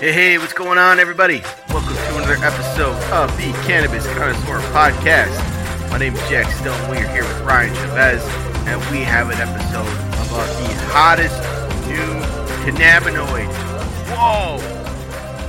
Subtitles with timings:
[0.00, 1.40] Hey, hey, what's going on, everybody?
[1.70, 5.90] Welcome to another episode of the Cannabis Connoisseur Podcast.
[5.90, 6.90] My name is Jack Stone.
[6.90, 8.22] We are here with Ryan Chavez,
[8.66, 9.88] and we have an episode
[10.26, 11.40] about the hottest
[11.86, 12.20] new
[12.64, 13.48] cannabinoid.
[14.10, 14.58] Whoa!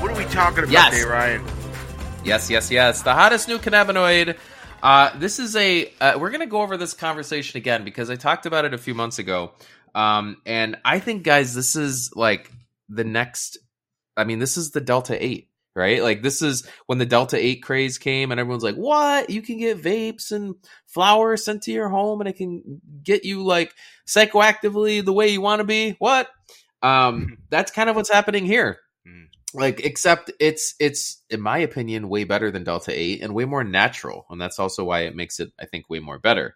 [0.01, 0.93] What are we talking about Yes.
[0.93, 1.45] today, Ryan?
[2.23, 3.01] Yes, yes, yes.
[3.01, 4.37] The hottest new cannabinoid.
[4.83, 5.91] Uh, this is a.
[5.99, 8.77] Uh, we're going to go over this conversation again because I talked about it a
[8.77, 9.51] few months ago.
[9.93, 12.51] Um, and I think, guys, this is like
[12.89, 13.57] the next.
[14.17, 16.01] I mean, this is the Delta 8, right?
[16.01, 19.29] Like, this is when the Delta 8 craze came, and everyone's like, what?
[19.29, 20.55] You can get vapes and
[20.87, 23.73] flour sent to your home, and it can get you, like,
[24.07, 25.95] psychoactively the way you want to be.
[25.99, 26.29] What?
[26.81, 28.79] Um, that's kind of what's happening here
[29.55, 33.63] like except it's it's in my opinion way better than delta 8 and way more
[33.63, 36.55] natural and that's also why it makes it i think way more better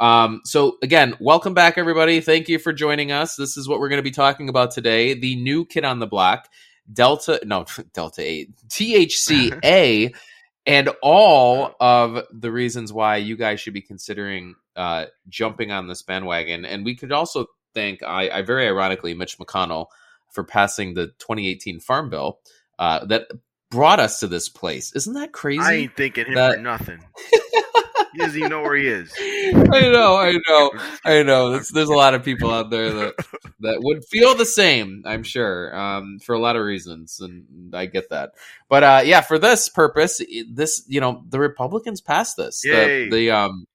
[0.00, 3.88] um, so again welcome back everybody thank you for joining us this is what we're
[3.88, 6.48] going to be talking about today the new kid on the block
[6.92, 10.14] delta no delta 8 thca
[10.66, 16.02] and all of the reasons why you guys should be considering uh, jumping on this
[16.02, 19.86] bandwagon and we could also thank I, I very ironically mitch mcconnell
[20.30, 22.38] for passing the 2018 Farm Bill
[22.78, 23.28] uh, that
[23.70, 24.94] brought us to this place.
[24.94, 25.60] Isn't that crazy?
[25.60, 27.04] I ain't thinking him That- for nothing.
[28.12, 29.12] he doesn't even know where he is.
[29.20, 30.70] I know, I know,
[31.04, 31.50] I know.
[31.50, 33.14] There's, there's a lot of people out there that
[33.60, 35.02] that would feel the same.
[35.06, 38.32] I'm sure, um, for a lot of reasons, and I get that.
[38.68, 42.62] But uh, yeah, for this purpose, this you know, the Republicans passed this.
[42.64, 43.04] Yay.
[43.04, 43.66] The, the um,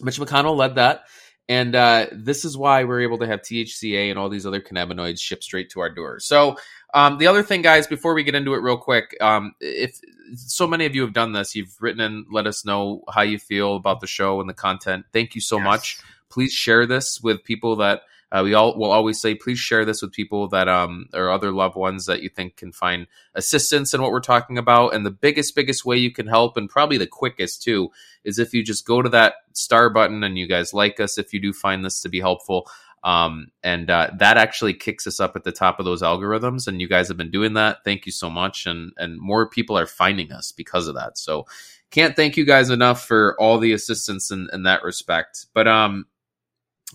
[0.00, 1.04] Mitch McConnell led that.
[1.48, 5.20] And uh, this is why we're able to have THCA and all these other cannabinoids
[5.20, 6.24] shipped straight to our doors.
[6.24, 6.56] So,
[6.94, 10.00] um, the other thing, guys, before we get into it real quick, um, if
[10.34, 13.38] so many of you have done this, you've written and let us know how you
[13.38, 15.04] feel about the show and the content.
[15.12, 15.64] Thank you so Yes.
[15.64, 15.98] much.
[16.30, 19.34] Please share this with people that uh, we all will always say.
[19.34, 22.72] Please share this with people that um or other loved ones that you think can
[22.72, 24.94] find assistance in what we're talking about.
[24.94, 27.90] And the biggest, biggest way you can help, and probably the quickest too,
[28.24, 31.32] is if you just go to that star button and you guys like us if
[31.32, 32.68] you do find this to be helpful.
[33.04, 36.66] Um, and uh, that actually kicks us up at the top of those algorithms.
[36.66, 37.84] And you guys have been doing that.
[37.84, 38.66] Thank you so much.
[38.66, 41.16] And and more people are finding us because of that.
[41.16, 41.46] So
[41.92, 45.46] can't thank you guys enough for all the assistance in, in that respect.
[45.54, 46.06] But um,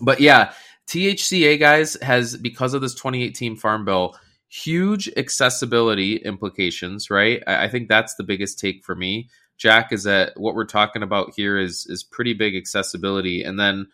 [0.00, 0.52] but yeah,
[0.88, 4.16] THCA guys has because of this 2018 Farm Bill
[4.52, 7.42] huge accessibility implications, right?
[7.46, 9.30] I, I think that's the biggest take for me.
[9.56, 13.86] Jack is that what we're talking about here is is pretty big accessibility, and then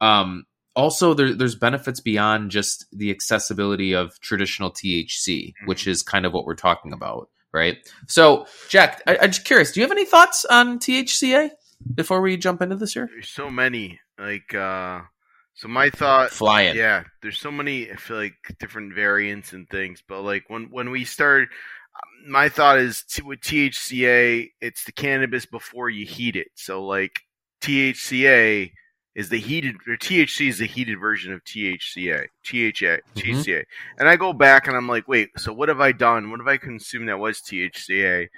[0.00, 6.26] um, also there, there's benefits beyond just the accessibility of traditional THC, which is kind
[6.26, 7.76] of what we're talking about, right?
[8.06, 9.72] So, Jack, I, I'm just curious.
[9.72, 11.50] Do you have any thoughts on THCA
[11.94, 13.08] before we jump into this here?
[13.12, 14.00] There's so many.
[14.18, 15.02] Like, uh,
[15.60, 16.74] so my thought Flying.
[16.74, 17.92] Yeah, there's so many.
[17.92, 21.50] I feel like different variants and things, but like when when we start,
[21.94, 26.48] um, my thought is with THCA, it's the cannabis before you heat it.
[26.54, 27.20] So like
[27.60, 28.72] THCA
[29.14, 33.64] is the heated or THC is the heated version of THCA, THA, THCA.
[33.98, 36.30] And I go back and I'm like, wait, so what have I done?
[36.30, 38.28] What have I consumed that was THCA?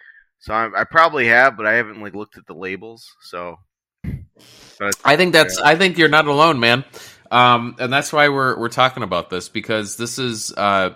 [0.40, 3.06] So I, I probably have, but I haven't like looked at the labels.
[3.20, 3.60] So,
[4.02, 5.58] but I think that's.
[5.58, 6.84] I think you're not alone, man.
[7.32, 10.52] Um, and that's why we're we're talking about this because this is.
[10.56, 10.90] Uh,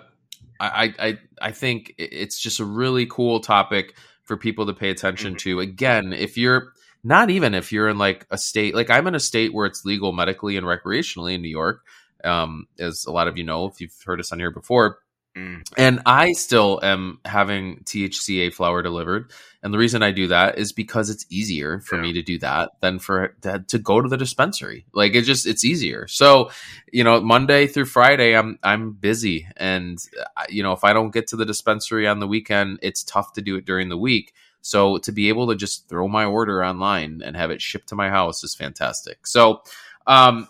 [0.59, 5.35] I I I think it's just a really cool topic for people to pay attention
[5.35, 5.39] Mhm.
[5.39, 5.59] to.
[5.59, 9.19] Again, if you're not even if you're in like a state like I'm in a
[9.19, 11.81] state where it's legal medically and recreationally in New York,
[12.23, 14.99] um, as a lot of you know if you've heard us on here before.
[15.37, 15.69] Mm.
[15.77, 19.31] And I still am having THCA flower delivered.
[19.61, 22.01] And the reason I do that is because it's easier for Yeah.
[22.01, 24.85] me to do that than for to, to go to the dispensary.
[24.93, 26.07] Like it just it's easier.
[26.07, 26.49] So,
[26.91, 29.97] you know, Monday through Friday I'm I'm busy and
[30.37, 33.33] uh, you know, if I don't get to the dispensary on the weekend, it's tough
[33.33, 34.33] to do it during the week.
[34.61, 37.95] So to be able to just throw my order online and have it shipped to
[37.95, 39.27] my house is fantastic.
[39.27, 39.61] So,
[40.07, 40.47] um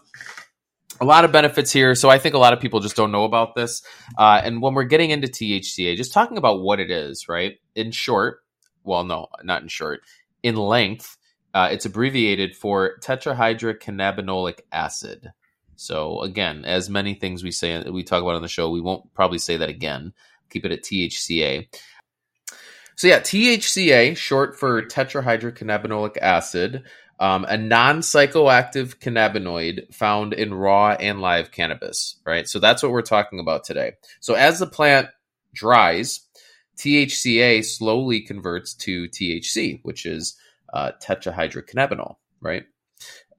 [0.99, 1.95] a lot of benefits here.
[1.95, 3.81] So I think a lot of people just don't know about this.
[4.17, 7.59] Uh, and when we're getting into THCA, just talking about what it is, right?
[7.75, 8.39] In short,
[8.83, 10.01] well, no, not in short,
[10.43, 11.17] in length,
[11.53, 15.31] uh, it's abbreviated for tetrahydrocannabinolic acid.
[15.75, 19.13] So again, as many things we say we talk about on the show, we won't
[19.13, 20.13] probably say that again.
[20.49, 21.67] Keep it at THCA.
[22.95, 26.83] So yeah, THCA, short for tetrahydrocannabinolic acid,
[27.19, 32.17] um, a non-psychoactive cannabinoid found in raw and live cannabis.
[32.25, 32.47] Right.
[32.47, 33.93] So that's what we're talking about today.
[34.19, 35.09] So as the plant
[35.53, 36.21] dries,
[36.77, 40.37] THCA slowly converts to THC, which is
[40.71, 42.17] uh, tetrahydrocannabinol.
[42.39, 42.65] Right.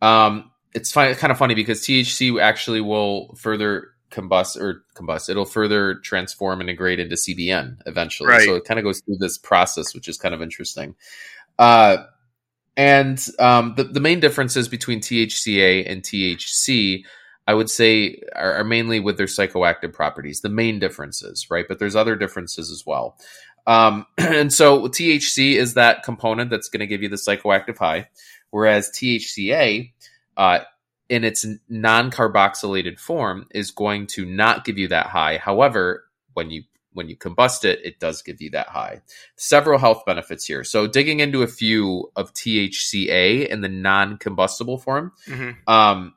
[0.02, 5.28] Um, it's kind of funny because THC actually will further combust or combust.
[5.28, 8.28] It'll further transform and integrate into CBN eventually.
[8.28, 8.44] Right.
[8.44, 10.94] So it kind of goes through this process, which is kind of interesting.
[11.58, 11.98] Uh,
[12.78, 17.04] and um, the the main differences between THCA and THC,
[17.48, 20.40] I would say, are, are mainly with their psychoactive properties.
[20.40, 21.66] The main differences, right?
[21.68, 23.18] But there's other differences as well.
[23.66, 28.08] Um, and so THC is that component that's going to give you the psychoactive high,
[28.50, 29.92] whereas THCA,
[30.36, 30.60] uh,
[31.08, 35.38] in its non carboxylated form, is going to not give you that high.
[35.38, 36.04] However,
[36.34, 36.62] when you
[36.98, 39.00] when you combust it, it does give you that high.
[39.36, 40.64] Several health benefits here.
[40.64, 45.56] So digging into a few of THCA in the non-combustible form, Mhm.
[45.66, 46.14] um,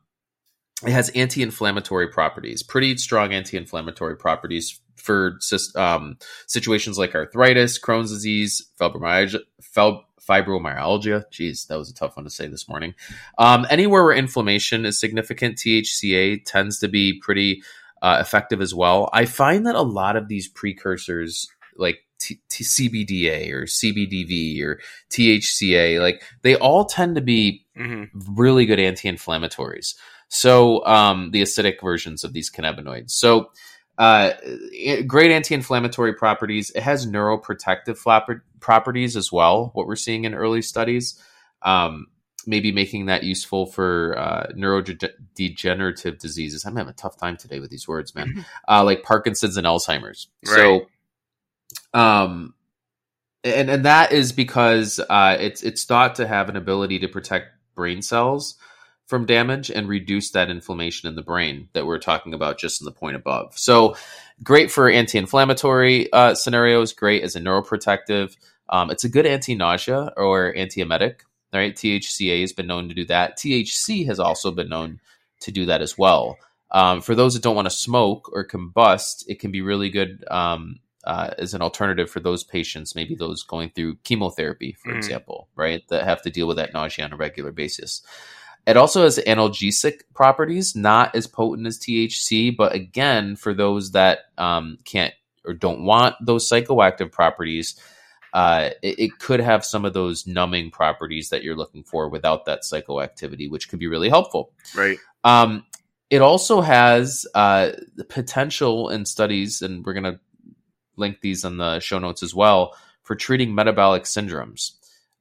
[0.86, 5.40] it has anti-inflammatory properties, pretty strong anti-inflammatory properties for
[5.76, 6.18] um,
[6.48, 9.40] situations like arthritis, Crohn's disease, fibromyalgia.
[9.62, 11.24] Fib- fibromyalgia.
[11.32, 12.94] Jeez, that was a tough one to say this morning.
[13.40, 17.64] Um, anywhere where inflammation is significant, THCA tends to be pretty
[18.02, 19.10] uh, effective as well.
[19.14, 24.80] I find that a lot of these precursors, like T- T- CBDA or CBDV or
[25.10, 28.10] THCA, like they all tend to be Mhm.
[28.36, 29.96] really good anti-inflammatories.
[30.28, 33.12] So um, the acidic versions of these cannabinoids.
[33.12, 33.52] So
[33.98, 34.32] uh,
[35.08, 36.72] great anti-inflammatory properties.
[36.72, 39.72] It has neuroprotective flap- properties as well.
[39.74, 41.20] What we're seeing in early studies,
[41.62, 42.08] um,
[42.48, 46.66] maybe making that useful for uh, neurodegenerative diseases.
[46.66, 48.46] I'm having a tough time today with these words, man.
[48.68, 50.28] uh, like Parkinson's and Alzheimer's.
[50.44, 50.88] So,
[51.94, 52.54] um,
[53.44, 57.48] and and that is because uh, it's it's thought to have an ability to protect
[57.76, 58.58] brain cells
[59.08, 62.86] from damage and reduce that inflammation in the brain that we're talking about just in
[62.86, 63.58] the point above.
[63.58, 63.96] So,
[64.42, 66.94] great for anti-inflammatory uh, scenarios.
[66.94, 68.38] Great as a neuroprotective.
[68.70, 71.22] Um, it's a good anti-nausea or antiemetic.
[71.54, 73.38] Right, THCA has been known to do that.
[73.38, 75.02] THC has also been known
[75.42, 76.38] to do that as well.
[76.72, 80.24] Um, for those that don't want to smoke or combust, it can be really good
[80.32, 84.98] um, uh, as an alternative for those patients, maybe those going through chemotherapy, for Mhm.
[84.98, 88.02] example, right, that have to deal with that nausea on a regular basis.
[88.68, 94.20] It also has analgesic properties, not as potent as THC, but again, for those that
[94.38, 95.14] um, can't
[95.44, 97.76] or don't want those psychoactive properties,
[98.34, 102.46] uh, it, it could have some of those numbing properties that you're looking for without
[102.46, 104.52] that psychoactivity, which could be really helpful.
[104.76, 104.98] Right.
[105.24, 105.66] Um,
[106.10, 110.20] it also has uh, the potential in studies, and we're going to
[110.98, 114.72] link these on the show notes as well, for treating metabolic syndromes.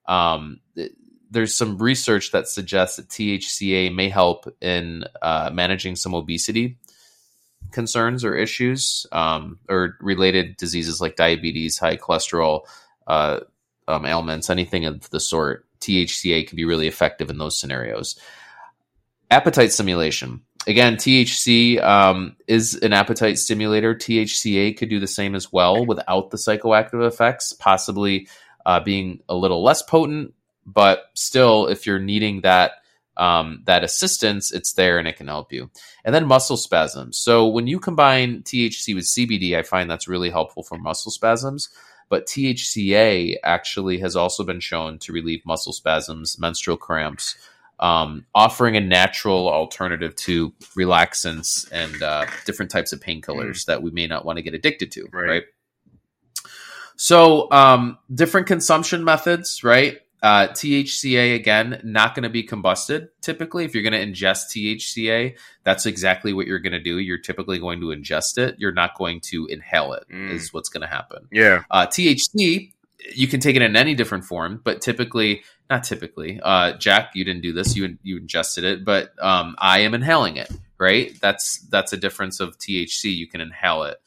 [0.07, 0.93] Um, th-
[1.31, 6.77] there's some research that suggests that THCA may help in uh, managing some obesity
[7.71, 12.63] concerns or issues um, or related diseases like diabetes, high cholesterol
[13.11, 13.41] uh,
[13.89, 15.67] um, ailments, anything of the sort.
[15.81, 18.21] THCA can be really effective in those scenarios
[19.31, 20.43] appetite stimulation.
[20.67, 23.95] Again, THC um, is an appetite stimulator.
[23.95, 28.29] THCA could do the same as well without the psychoactive effects, possibly
[28.67, 30.35] uh, being a little less potent,
[30.67, 32.73] but still, if you're needing that
[33.17, 35.71] um, that assistance, it's there and it can help you.
[36.05, 37.19] And then muscle spasms.
[37.19, 41.69] So when you combine THC with CBD, I find that's really helpful for muscle spasms.
[42.11, 47.37] But THCA actually has also been shown to relieve muscle spasms, menstrual cramps,
[47.79, 53.91] um, offering a natural alternative to relaxants and uh, different types of painkillers that we
[53.91, 55.29] may not want to get addicted to, Right.
[55.29, 55.43] right?
[56.97, 60.01] So, um, different consumption methods, right?
[60.23, 63.09] Uh, THCA again, not going to be combusted.
[63.21, 66.99] Typically, if you're going to ingest THCA, that's exactly what you're going to do.
[66.99, 68.57] You're typically going to ingest it.
[68.59, 70.05] You're not going to inhale it.
[70.13, 70.33] Mm.
[70.33, 71.27] Is what's going to happen.
[71.33, 71.63] Yeah.
[71.71, 72.73] Uh, THC,
[73.15, 76.41] you can take it in any different form, but typically, not typically.
[76.43, 80.37] Uh, Jack, you didn't do this; you you ingested it, but um, I am inhaling
[80.37, 80.51] it.
[80.79, 81.19] Right?
[81.21, 83.15] That's that's a difference of THC.
[83.15, 84.01] You can inhale it,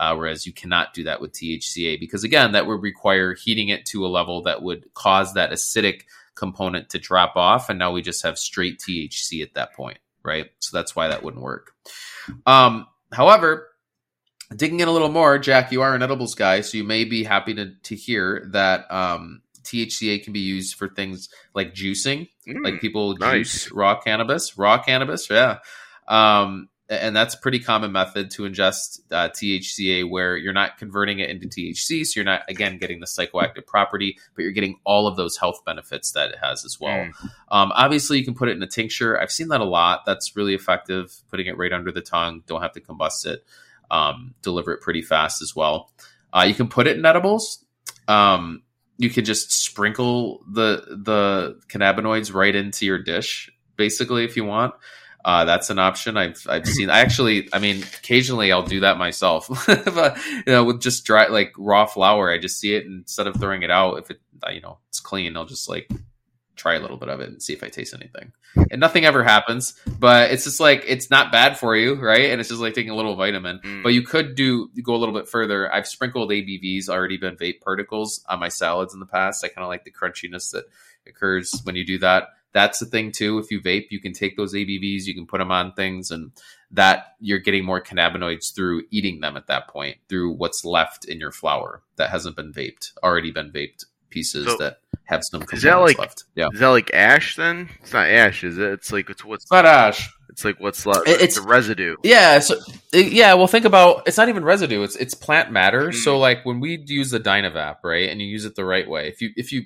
[0.00, 3.84] uh, whereas you cannot do that with THCA because again, that would require heating it
[3.86, 6.02] to a level that would cause that acidic
[6.34, 9.98] component to drop off, and now we just have straight THC at that point.
[10.22, 10.50] Right?
[10.58, 11.72] So that's why that wouldn't work.
[12.46, 13.68] Um, however,
[14.54, 17.24] digging in a little more, Jack, you are an edibles guy, so you may be
[17.24, 22.64] happy to, to hear that um, THCA can be used for things like juicing, Mm.
[22.64, 23.52] like people nice.
[23.52, 25.58] juice raw cannabis, raw cannabis, yeah.
[26.08, 31.20] Um, and that's a pretty common method to ingest uh, THCA where you're not converting
[31.20, 35.06] it into THC, so you're not again getting the psychoactive property, but you're getting all
[35.06, 36.96] of those health benefits that it has as well.
[36.96, 37.12] Mm.
[37.48, 39.20] Um, obviously, you can put it in a tincture.
[39.20, 40.04] I've seen that a lot.
[40.04, 41.14] That's really effective.
[41.30, 43.44] Putting it right under the tongue, don't have to combust it.
[43.88, 45.92] Um, deliver it pretty fast as well.
[46.32, 47.64] Uh, you can put it in edibles.
[48.08, 48.62] Um,
[48.98, 54.74] you can just sprinkle the the cannabinoids right into your dish, basically, if you want.
[55.24, 56.16] Uh, that's an option.
[56.16, 56.90] I've I've seen.
[56.90, 59.48] I actually, I mean, occasionally I'll do that myself.
[59.66, 63.26] but, you know, with just dry like raw flour, I just see it and instead
[63.26, 64.20] of throwing it out, if it
[64.52, 65.90] you know it's clean, I'll just like
[66.60, 68.32] try a little bit of it and see if I taste anything.
[68.70, 72.30] And nothing ever happens, but it's just like it's not bad for you, right?
[72.30, 73.60] And it's just like taking a little vitamin.
[73.64, 73.82] Mm.
[73.82, 75.72] But you could do go a little bit further.
[75.72, 79.44] I've sprinkled ABVs, already been vape particles on my salads in the past.
[79.44, 80.64] I kind of like the crunchiness that
[81.06, 82.28] occurs when you do that.
[82.52, 83.38] That's the thing too.
[83.38, 86.32] If you vape, you can take those ABVs, you can put them on things, and
[86.72, 91.18] that you're getting more cannabinoids through eating them at that point, through what's left in
[91.20, 95.62] your flour that hasn't been vaped, already been vaped pieces So, that have some is
[95.62, 96.24] that like- left.
[96.34, 97.68] Yeah, Is that like ash then?
[97.82, 98.70] It's not ash, is it?
[98.72, 100.08] It's like it's what's it's not ash.
[100.28, 101.06] it's like what's left.
[101.08, 101.96] It's it's- the residue.
[102.04, 102.56] Yeah, so
[102.92, 105.86] yeah, well think about it's not even residue, it's it's plant matter.
[105.90, 105.96] Hmm.
[105.96, 109.08] So like when we use the Dynavap, right, and you use it the right way,
[109.08, 109.64] if you if you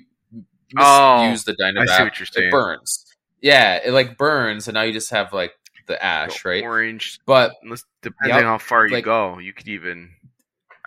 [0.77, 2.47] Oh, use the I see Dynavap, what you're saying.
[2.47, 3.05] it burns.
[3.41, 5.53] Yeah, it like burns and now you just have like
[5.87, 6.63] the ash, The right?
[6.63, 7.19] Orange.
[7.25, 7.53] But
[8.01, 8.43] depending Yep.
[8.43, 10.09] how far you Like- go, you could even.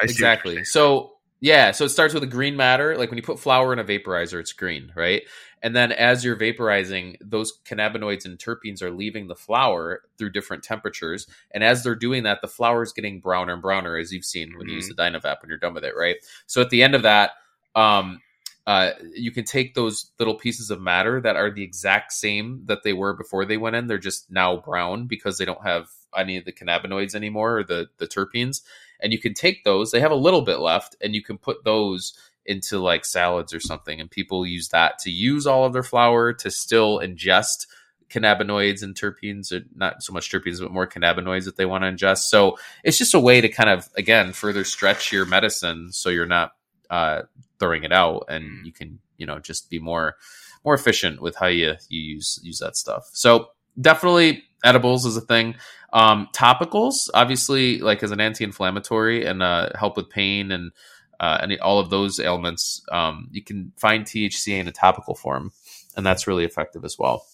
[0.01, 0.65] I see what you're exactly.
[0.65, 2.97] So yeah, so it starts with a green matter.
[2.97, 5.23] Like when you put flour in a vaporizer, it's green, right?
[5.63, 10.63] And then as you're vaporizing, those cannabinoids and terpenes are leaving the flour through different
[10.65, 11.27] temperatures.
[11.53, 14.57] And as they're doing that, the flour is getting browner and browner, as you've seen
[14.59, 16.17] when you use the Dynavap when you're done with it, right?
[16.47, 17.33] So at the end of that,
[17.77, 18.21] um,
[18.69, 22.83] uh, you can take those little pieces of matter that are the exact same that
[22.83, 23.87] they were before they went in.
[23.87, 27.89] They're just now brown because they don't have any of the cannabinoids anymore or the
[27.97, 28.61] the terpenes.
[29.01, 31.65] And you can take those; they have a little bit left, and you can put
[31.65, 32.13] those
[32.45, 34.03] into like salads or something.
[34.03, 37.69] And people use that to use all of their flour to still ingest
[38.11, 41.91] cannabinoids and terpenes, or not so much terpenes, but more cannabinoids that they want to
[41.91, 42.25] ingest.
[42.25, 46.27] So it's just a way to kind of again further stretch your medicine so you're
[46.27, 46.53] not
[46.91, 47.23] uh,
[47.59, 50.17] throwing it out and you can you know just be more
[50.65, 53.49] more efficient with how you you use use that stuff so
[53.81, 55.55] definitely edibles is a thing
[55.93, 60.73] um topicals obviously like as an anti-inflammatory and uh help with pain and
[61.21, 65.53] uh and all of those ailments um you can find thca in a topical form
[65.97, 67.25] and that's really effective as well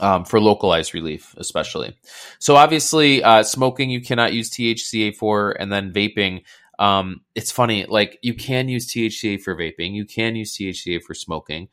[0.00, 1.96] um, for localized relief, especially.
[2.38, 6.42] So obviously, uh, smoking you cannot use THCA for, and then vaping.
[6.78, 11.14] Um, it's funny, like you can use THCA for vaping, you can use THCA for
[11.14, 11.68] smoking,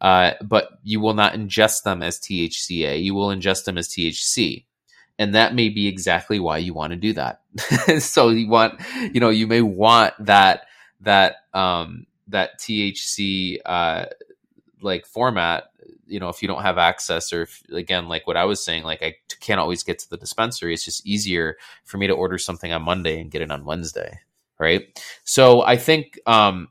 [0.00, 3.02] uh, but you will not ingest them as THCA.
[3.02, 4.64] You will ingest them as THC,
[5.18, 7.40] and that may be exactly why you want to do that.
[7.98, 8.80] so you want,
[9.12, 10.66] you know, you may want that
[11.00, 14.06] that um, that THC uh,
[14.80, 15.64] like format
[16.06, 18.82] you know if you don't have access or if, again like what i was saying
[18.84, 22.38] like i can't always get to the dispensary it's just easier for me to order
[22.38, 24.20] something on monday and get it on wednesday
[24.58, 24.82] right?
[25.24, 26.68] So i think um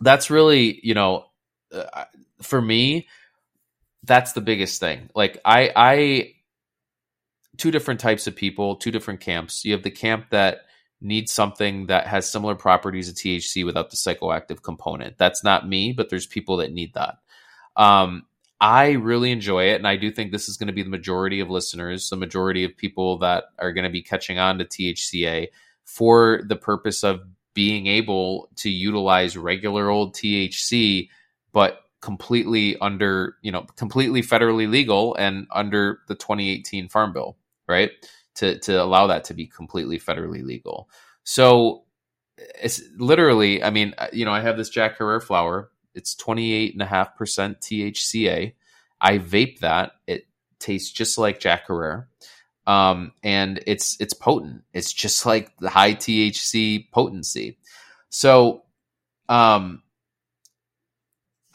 [0.00, 1.24] that's really you know
[1.72, 2.04] uh,
[2.42, 3.08] for me
[4.04, 5.10] that's the biggest thing.
[5.14, 6.32] Like i i
[7.56, 9.64] two different types of people two different camps.
[9.64, 10.60] You have the camp that
[11.00, 15.18] needs something that has similar properties of thc without the psychoactive component.
[15.18, 17.16] That's not me but there's people that need that.
[17.76, 18.24] Um,
[18.58, 21.40] I really enjoy it, and I do think this is going to be the majority
[21.40, 25.48] of listeners, the majority of people that are going to be catching on to THCA
[25.86, 27.22] for the purpose of
[27.54, 31.08] being able to utilize regular old THC,
[31.52, 37.92] but completely under, you know, completely federally legal and under the 2018 Farm Bill, right?
[38.34, 40.90] To to allow that to be completely federally legal.
[41.24, 41.84] So
[42.36, 48.52] it's literally, I mean, you know, I have this Jack Herer flower it's 28.5% THCA.
[49.00, 49.92] I vape that.
[50.06, 50.26] It
[50.58, 52.06] tastes just like Jack Herer.
[52.66, 54.62] Um, and it's it's potent.
[54.72, 57.58] It's just like the high THC potency.
[58.08, 58.62] So
[59.28, 59.82] um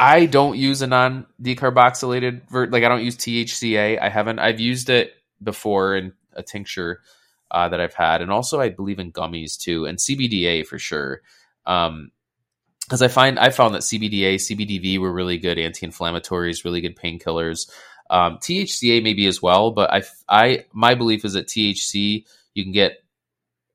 [0.02, 4.02] I don't use a non decarboxylated ver- like I don't use THCA.
[4.02, 5.14] I haven't I've used it
[5.44, 7.02] before in a tincture
[7.52, 11.22] uh, that I've had, and also I believe in gummies too, and CBDA for sure.
[11.68, 12.12] Um,
[12.82, 17.70] because I find I found that CBDA, CBDV were really good anti-inflammatories, really good painkillers.
[18.12, 22.74] Um, THCA maybe as well, but I, I, my belief is that THC you can
[22.74, 23.02] get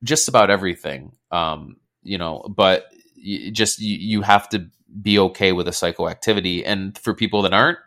[0.04, 1.12] just about everything.
[1.30, 4.68] Um, you know, but you just you, you have to
[5.02, 7.78] be okay with a psychoactivity, and for people that aren't,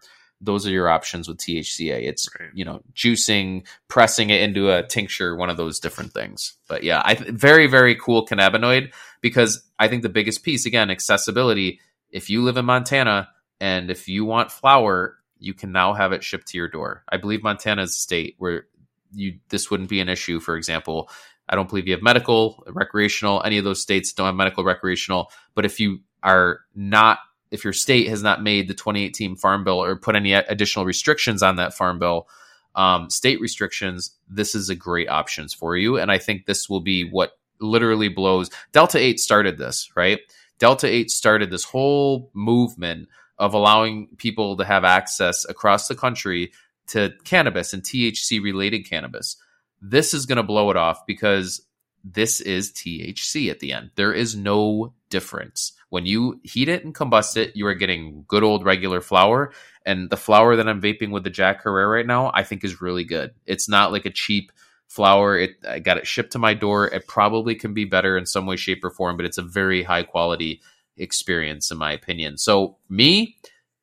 [0.42, 2.04] those are your options with THCA.
[2.04, 2.50] It's Right.
[2.54, 6.54] you know juicing, pressing it into a tincture, one of those different things.
[6.68, 8.92] But yeah, I very very cool cannabinoid
[9.22, 11.80] because I think the biggest piece again accessibility.
[12.12, 13.30] If you live in Montana
[13.62, 17.04] and if you want flour, you can now have it shipped to your door.
[17.10, 18.68] I believe Montana is a state where
[19.12, 20.40] you this wouldn't be an issue.
[20.40, 21.10] For example,
[21.48, 23.42] I don't believe you have medical, recreational.
[23.44, 25.32] Any of those states don't have medical, recreational.
[25.56, 27.20] But if you are not
[27.52, 31.42] if your state has not made the 2018 farm bill or put any additional restrictions
[31.42, 32.28] on that farm bill
[32.76, 35.98] um, state restrictions, this is a great options for you.
[35.98, 38.52] And I think this will be what literally blows.
[38.72, 40.20] Delta 8 started this, right?
[40.60, 43.08] Delta 8 started this whole movement
[43.40, 46.52] of allowing people to have access across the country
[46.88, 49.38] to cannabis and THC related cannabis.
[49.82, 51.62] This is going to blow it off because
[52.04, 53.92] this is THC at the end.
[53.96, 55.74] There is no difference.
[55.90, 59.52] When you heat it and combust it, you are getting good old regular flower.
[59.86, 62.82] And the flower that I'm vaping with the Jack Herer right now, I think is
[62.82, 63.32] really good.
[63.46, 64.52] It's not like a cheap
[64.88, 65.38] flower.
[65.38, 66.88] It I got it shipped to my door.
[66.88, 69.84] It probably can be better in some way, shape, or form, but it's a very
[69.84, 70.62] high quality
[71.00, 72.38] experience in my opinion.
[72.38, 73.38] So me,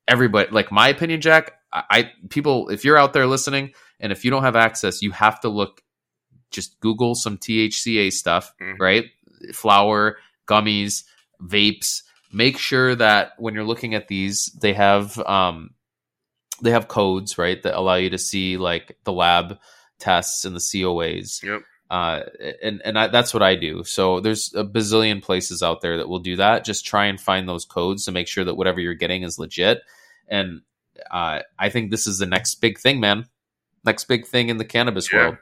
[0.07, 1.53] everybody like my opinion, Jack.
[1.73, 5.11] I, I people, if you're out there listening, and if you don't have access, you
[5.11, 5.81] have to look.
[6.49, 8.79] Just Google some THCA stuff, Mhm.
[8.79, 9.05] right?
[9.53, 11.03] Flower, gummies,
[11.43, 12.03] vapes.
[12.31, 15.71] Make sure that when you're looking at these, they have um,
[16.61, 19.59] they have codes, right, that allow you to see like the lab
[19.99, 21.43] tests and the COAs.
[21.43, 21.61] Yep.
[21.89, 22.23] Uh,
[22.61, 23.83] and and I, that's what I do.
[23.83, 26.65] So there's a bazillion places out there that will do that.
[26.65, 29.81] Just try and find those codes to make sure that whatever you're getting is legit.
[30.27, 30.61] And
[31.09, 33.25] uh, I think this is the next big thing, man.
[33.85, 35.19] Next big thing in the cannabis Yeah.
[35.19, 35.37] world.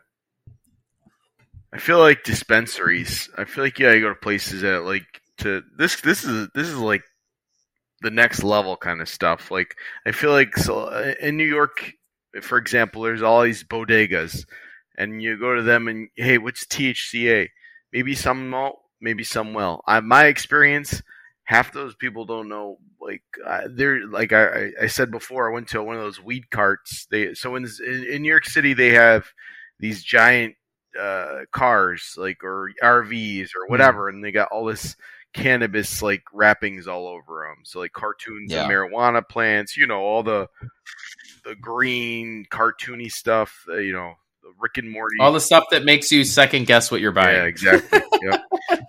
[1.74, 3.30] I feel like dispensaries.
[3.38, 6.00] I feel like yeah, you go to places that like to this.
[6.02, 7.04] This is this is like
[8.02, 9.52] the next level kind of stuff.
[9.52, 9.76] Like
[10.06, 11.92] I feel like so uh, in New York,
[12.42, 14.46] for example, there's all these bodegas,
[14.98, 17.50] and you go to them and hey, what's THCA?
[17.94, 19.82] Maybe some won't, maybe some will.
[19.88, 21.02] I, my experience,
[21.44, 22.78] half those people don't know.
[23.00, 26.50] Like uh, they're like I, I- said before, I went to one of those weed
[26.50, 27.08] carts.
[27.12, 29.26] They so in in, in New York City they have
[29.80, 30.56] these giant
[31.00, 34.96] uh, cars like or RVs or whatever, and they got all this
[35.34, 37.64] cannabis like wrappings all over them.
[37.66, 38.64] So like cartoons Yeah.
[38.64, 40.48] of marijuana plants, you know, all the
[41.44, 43.66] the green cartoony stuff.
[43.70, 44.14] Uh, you know,
[44.46, 45.18] the Rick and Morty.
[45.20, 47.36] All the stuff that makes you second guess what you're buying.
[47.36, 48.00] Yeah, exactly.
[48.22, 48.38] yeah.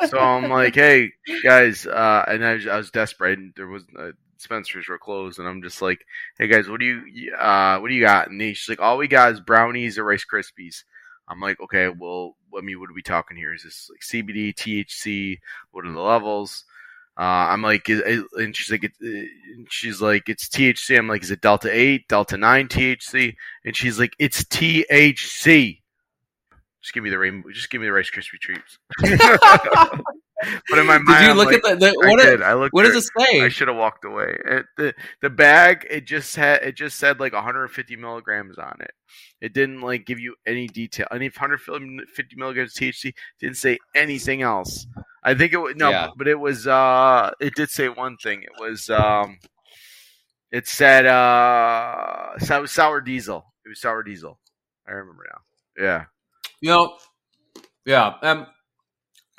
[0.08, 3.38] So I'm like, hey guys, uh, and I was, I was desperate.
[3.38, 6.04] And there was uh, dispensaries were closed, and I'm just like,
[6.38, 8.30] hey guys, what do you, uh, what do you got?
[8.30, 10.84] And she's like, all we got is brownies or Rice Krispies.
[11.28, 13.52] I'm like, okay, well, I mean, what are we talking here?
[13.52, 15.40] Is this like CBD, THC?
[15.72, 16.64] What are the levels?
[17.18, 19.08] Uh, I'm like, and she's like, uh,
[19.70, 20.98] she's like, it's THC.
[20.98, 23.34] I'm like, is it Delta Eight, Delta Nine THC?
[23.64, 25.80] And she's like, it's THC.
[26.82, 27.50] Just give me the rainbow.
[27.50, 28.78] Just give me the Rice Krispie treats.
[30.68, 32.42] but in my mind, Did you look like, at the, the I did.
[32.42, 32.72] I looked.
[32.74, 33.22] what at does it.
[33.22, 33.40] it say?
[33.40, 34.36] I should have walked away.
[34.44, 38.90] It, the the bag it just had it just said like 150 milligrams on it.
[39.40, 41.06] It didn't like give you any detail.
[41.10, 44.86] Any 150 milligrams THC didn't say anything else.
[45.24, 46.08] I think it was no, Yeah.
[46.16, 48.42] but it was uh it did say one thing.
[48.42, 49.38] It was um
[50.52, 53.52] it said uh so- it was sour diesel.
[53.64, 54.38] It was sour diesel.
[54.86, 55.82] I remember now.
[55.82, 56.04] Yeah,
[56.60, 56.96] you know,
[57.84, 58.14] yeah.
[58.22, 58.46] Um,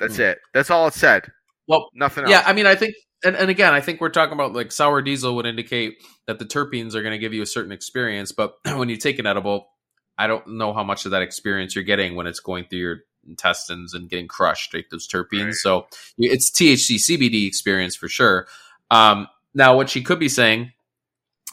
[0.00, 0.38] that's it.
[0.54, 1.24] That's all it said.
[1.66, 2.30] Well, Nothing else.
[2.30, 2.42] yeah.
[2.46, 5.36] I mean, I think, and, and again, I think we're talking about like sour diesel
[5.36, 8.88] would indicate that the terpenes are going to give you a certain experience, but when
[8.88, 9.68] you take an edible,
[10.16, 12.98] I don't know how much of that experience you're getting when it's going through your
[13.28, 15.44] intestines and getting crushed, like those terpenes.
[15.44, 15.54] Right.
[15.54, 18.46] So it's THC CBD experience for sure.
[18.90, 20.72] Um, now, what she could be saying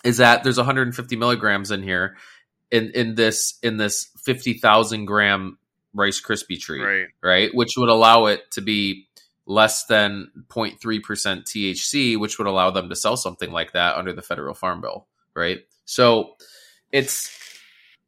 [0.04, 2.16] is that there's 150 milligrams in here
[2.72, 5.58] in in this in this 50,000 gram
[5.96, 7.08] Rice Krispie treat right.
[7.24, 7.50] right?
[7.54, 9.08] Which would allow it to be
[9.48, 14.22] less than 0.3% THC, which would allow them to sell something like that under the
[14.22, 15.60] federal farm bill, right?
[15.86, 16.36] So
[16.92, 17.32] it's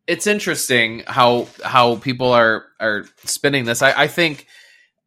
[0.08, 3.82] it's interesting how how people are are spinning this.
[3.82, 4.48] I, I think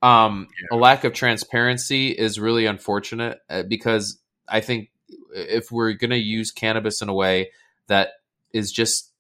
[0.03, 4.91] um, a lack of transparency is really unfortunate uh, because I think
[5.35, 7.51] if we're going to use cannabis in a way
[7.89, 8.11] that
[8.53, 9.13] is just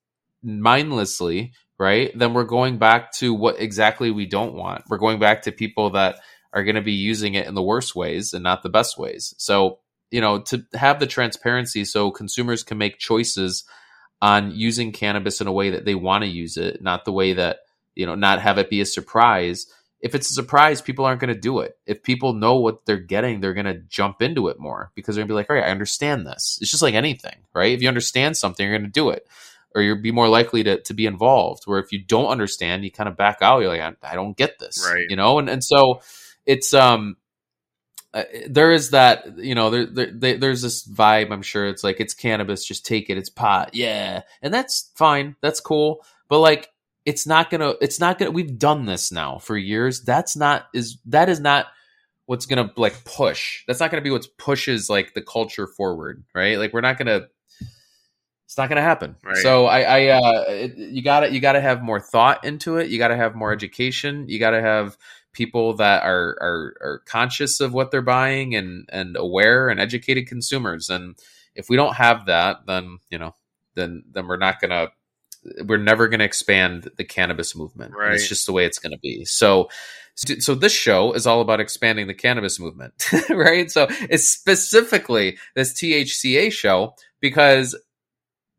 [0.42, 2.16] mindlessly right?
[2.16, 4.84] Then we're going back to what exactly we don't want.
[4.88, 6.20] We're going back to people that
[6.52, 9.34] are going to be using it in the worst ways and not the best ways.
[9.38, 13.64] So you know to have the transparency so consumers can make choices
[14.22, 17.32] on using cannabis in a way that they want to use it not the way
[17.32, 17.60] that
[17.94, 19.66] you know not have it be a surprise.
[20.00, 21.76] If it's a surprise people aren't going to do it.
[21.84, 25.22] If people know what they're getting they're going to jump into it more because they're
[25.22, 26.58] going to be like all right i understand this.
[26.60, 27.72] It's just like anything right?
[27.72, 29.26] If you understand something you're going to do it
[29.74, 32.90] or you'll be more likely to, to be involved where if you don't understand you
[32.90, 35.06] kind of back out you're like i, I don't get this Right.
[35.09, 35.38] you know?
[35.38, 36.00] And, and so
[36.46, 37.16] it's um
[38.12, 41.68] uh, there is that you know there, there there- there's this vibe i'm sure.
[41.68, 44.22] It's like it's cannabis just take it it's pot yeah.
[44.42, 46.04] And that's fine that's cool.
[46.28, 46.70] But like
[47.04, 50.02] it's not gonna it's not gonna we've done this now for years.
[50.02, 51.66] That's not is that is not
[52.26, 53.62] what's gonna like push.
[53.68, 56.59] That's not gonna be what pushes like the culture forward right?
[56.59, 57.28] Like we're not gonna
[58.61, 59.16] not going to happen.
[59.25, 59.37] Right.
[59.38, 62.77] So I, I uh, it, you got to you got to have more thought into
[62.77, 62.90] it.
[62.90, 64.27] You got to have more education.
[64.29, 64.96] You got to have
[65.33, 70.27] people that are, are are conscious of what they're buying and and aware and educated
[70.27, 70.88] consumers.
[70.88, 71.16] And
[71.55, 73.35] if we don't have that, then you know,
[73.75, 74.88] then then we're not gonna
[75.64, 77.94] we're never gonna expand the cannabis movement.
[77.94, 79.25] And It's just the way it's gonna be.
[79.25, 79.68] So.
[80.40, 82.92] So this show is all about expanding the cannabis movement,
[83.31, 83.70] right?
[83.70, 87.75] So it's specifically this THCA show because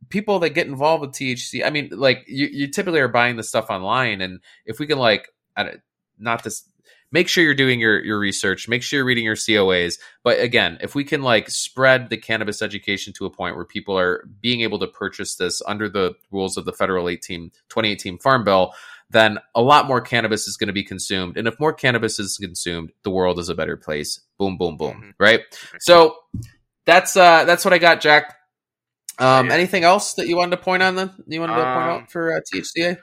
[0.10, 3.44] people that get involved with THC, I mean, like you, you typically are buying the
[3.44, 5.82] stuff online, and if we can like, I don't-
[6.20, 6.64] not this,
[7.12, 9.98] make sure you're doing your your research, make sure you're reading your COAs.
[10.24, 13.98] But again, if we can like spread the cannabis education to a point where people
[13.98, 18.44] are being able to purchase this under the rules of the federal 18 2018 Farm
[18.44, 18.74] Bill,
[19.10, 22.38] then a lot more cannabis is going to be consumed, and if more cannabis is
[22.38, 24.22] consumed, the world is a better place.
[24.38, 25.02] Boom, boom, boom.
[25.02, 25.14] Mhm.
[25.20, 25.42] Right.
[25.80, 26.16] So
[26.86, 28.36] that's uh that's what I got, Jack.
[29.22, 29.54] Um, Yeah.
[29.54, 30.96] anything else that you wanted to point on?
[30.96, 32.98] Then you wanted to point Um, out for uh, THCA?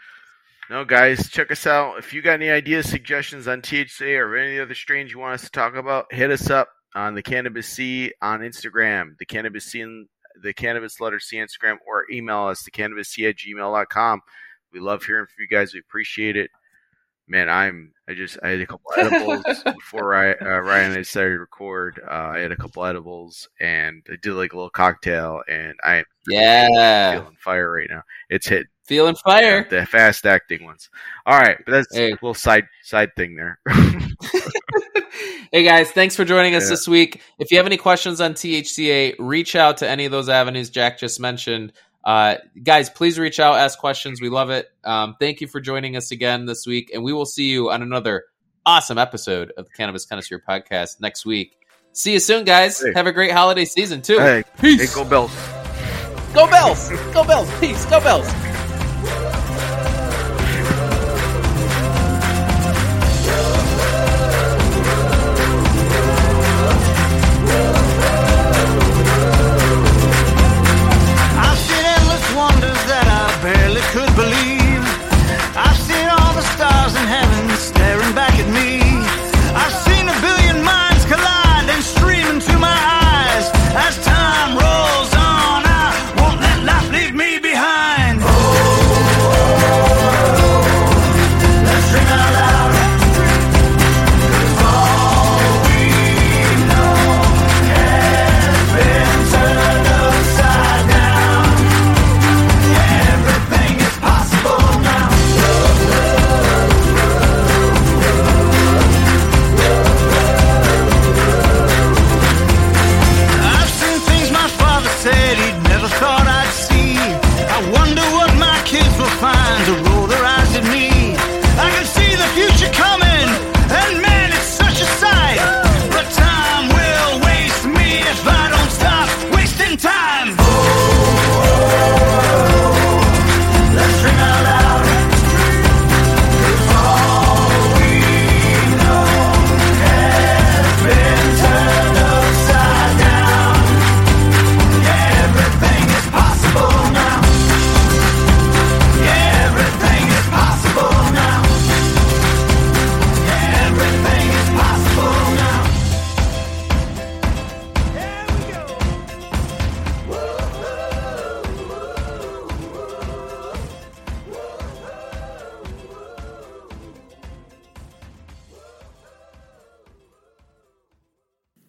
[0.71, 1.99] No, guys, check us out.
[1.99, 5.43] If you got any ideas, suggestions on THC or any other strains you want us
[5.45, 9.81] to talk about, hit us up on the Cannabis C on Instagram, the Cannabis C,
[9.81, 10.09] in-
[10.43, 14.21] the Cannabis letter C Instagram, or email us, the Cannabis C at gmail.com.
[14.73, 15.73] We love hearing from you guys.
[15.73, 16.51] We appreciate it.
[17.29, 21.03] Man, I'm, I just, I had a couple edibles before I, uh, Ryan and I
[21.03, 22.01] started to record.
[22.07, 26.05] Uh, I had a couple edibles and I did like a little cocktail and I'm
[26.29, 28.03] Yeah, feeling fire right now.
[28.31, 29.67] It's hit feeling fire.
[29.69, 30.89] the fast acting ones.
[31.27, 32.09] All right, but that's Hey.
[32.09, 33.59] a little side side thing there.
[35.53, 36.71] hey guys, thanks for joining us Yeah.
[36.71, 37.21] this week.
[37.39, 40.99] If you have any questions on THCA, reach out to any of those avenues Jack
[40.99, 41.73] just mentioned.
[42.05, 44.21] Uh, guys, please reach out, ask questions.
[44.21, 44.71] We love it.
[44.85, 47.83] Um, thank you for joining us again this week, and we will see you on
[47.83, 48.25] another
[48.65, 51.57] awesome episode of the Cannabis Connoisseur Podcast next week.
[51.93, 52.81] See you soon, guys.
[52.81, 52.93] Hey.
[52.95, 54.19] Have a great holiday season too.
[54.19, 54.89] hey, Peace.
[54.89, 55.35] hey, go Bills.
[56.35, 56.91] Go Bells!
[57.13, 57.51] Go Bells!
[57.59, 57.85] Peace!
[57.87, 58.58] Go Bells!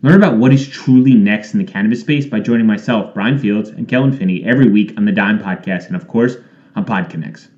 [0.00, 3.70] Learn about what is truly next in the cannabis space by joining myself, Brian Fields,
[3.70, 6.36] and Kellan Finney every week on the Dime Podcast, and of course,
[6.76, 7.48] on PodConX.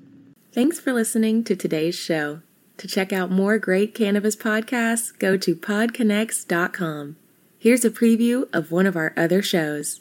[0.52, 2.40] Thanks for listening to today's show.
[2.78, 7.16] To check out more great cannabis podcasts, go to podconx.com.
[7.58, 10.00] Here's a preview of one of our other shows.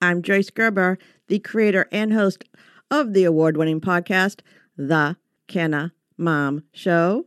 [0.00, 2.44] I'm Joyce Gerber, the creator and host
[2.92, 4.38] of the award winning podcast,
[4.76, 5.16] The
[5.48, 7.26] Canna Mom Show.